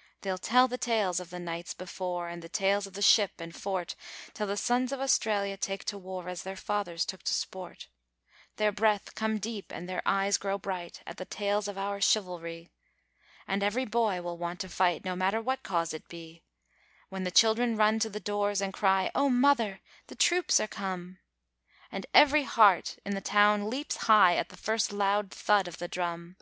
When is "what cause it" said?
15.42-16.08